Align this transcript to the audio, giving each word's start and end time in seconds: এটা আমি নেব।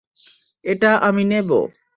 এটা 0.65 0.91
আমি 1.01 1.23
নেব। 1.23 1.49